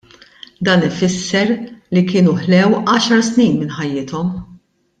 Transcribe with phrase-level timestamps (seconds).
[0.67, 1.51] Dan ifisser
[1.97, 4.33] li kienu ħlew għaxar snin minn ħajjithom.